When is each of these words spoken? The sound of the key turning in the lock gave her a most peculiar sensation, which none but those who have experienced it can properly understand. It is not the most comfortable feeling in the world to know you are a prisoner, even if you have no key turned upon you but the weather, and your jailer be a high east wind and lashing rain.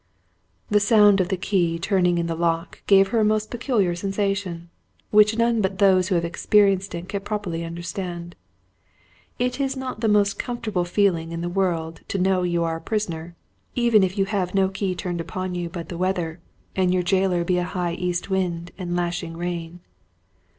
The 0.71 0.79
sound 0.79 1.21
of 1.21 1.27
the 1.29 1.37
key 1.37 1.77
turning 1.77 2.17
in 2.17 2.25
the 2.25 2.33
lock 2.33 2.81
gave 2.87 3.09
her 3.09 3.19
a 3.19 3.23
most 3.23 3.51
peculiar 3.51 3.93
sensation, 3.93 4.71
which 5.11 5.37
none 5.37 5.61
but 5.61 5.77
those 5.77 6.07
who 6.07 6.15
have 6.15 6.25
experienced 6.25 6.95
it 6.95 7.07
can 7.07 7.21
properly 7.21 7.63
understand. 7.63 8.35
It 9.37 9.59
is 9.59 9.77
not 9.77 9.99
the 9.99 10.07
most 10.07 10.39
comfortable 10.39 10.85
feeling 10.85 11.31
in 11.31 11.41
the 11.41 11.49
world 11.49 12.01
to 12.07 12.17
know 12.17 12.41
you 12.41 12.63
are 12.63 12.77
a 12.77 12.81
prisoner, 12.81 13.35
even 13.75 14.01
if 14.01 14.17
you 14.17 14.25
have 14.25 14.55
no 14.55 14.69
key 14.69 14.95
turned 14.95 15.21
upon 15.21 15.53
you 15.53 15.69
but 15.69 15.89
the 15.89 15.99
weather, 15.99 16.39
and 16.75 16.91
your 16.91 17.03
jailer 17.03 17.43
be 17.43 17.59
a 17.59 17.63
high 17.63 17.93
east 17.93 18.27
wind 18.27 18.71
and 18.79 18.95
lashing 18.95 19.37
rain. 19.37 19.81